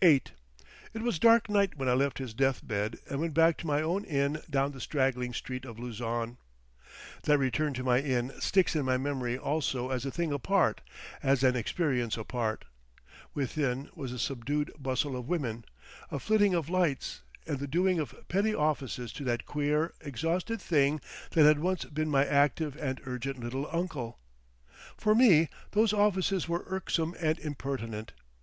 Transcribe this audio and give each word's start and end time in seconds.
VIII 0.00 0.22
It 0.94 1.02
was 1.02 1.18
dark 1.18 1.50
night 1.50 1.76
when 1.76 1.86
I 1.86 1.92
left 1.92 2.16
his 2.16 2.32
deathbed 2.32 2.96
and 3.10 3.20
went 3.20 3.34
back 3.34 3.58
to 3.58 3.66
my 3.66 3.82
own 3.82 4.04
inn 4.06 4.40
down 4.48 4.72
the 4.72 4.80
straggling 4.80 5.34
street 5.34 5.66
of 5.66 5.78
Luzon. 5.78 6.38
That 7.24 7.36
return 7.36 7.74
to 7.74 7.84
my 7.84 7.98
inn 8.00 8.32
sticks 8.40 8.74
in 8.74 8.86
my 8.86 8.96
memory 8.96 9.36
also 9.36 9.90
as 9.90 10.06
a 10.06 10.10
thing 10.10 10.32
apart, 10.32 10.80
as 11.22 11.44
an 11.44 11.56
experience 11.56 12.16
apart. 12.16 12.64
Within 13.34 13.90
was 13.94 14.12
a 14.12 14.18
subdued 14.18 14.72
bustle 14.78 15.14
of 15.14 15.28
women, 15.28 15.66
a 16.10 16.18
flitting 16.18 16.54
of 16.54 16.70
lights, 16.70 17.20
and 17.46 17.58
the 17.58 17.66
doing 17.68 17.98
of 18.00 18.14
petty 18.28 18.54
offices 18.54 19.12
to 19.12 19.24
that 19.24 19.44
queer, 19.44 19.92
exhausted 20.00 20.58
thing 20.62 21.02
that 21.32 21.44
had 21.44 21.58
once 21.58 21.84
been 21.84 22.08
my 22.08 22.24
active 22.24 22.76
and 22.78 22.98
urgent 23.04 23.38
little 23.38 23.68
uncle. 23.70 24.20
For 24.96 25.14
me 25.14 25.50
those 25.72 25.92
offices 25.92 26.48
were 26.48 26.64
irksome 26.66 27.14
and 27.20 27.38
impertinent. 27.40 28.14